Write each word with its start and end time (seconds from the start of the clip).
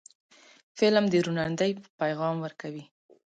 فلم 0.77 1.05
د 1.09 1.13
روڼ 1.25 1.37
اندۍ 1.47 1.71
پیغام 1.99 2.35
ورکوي 2.45 2.83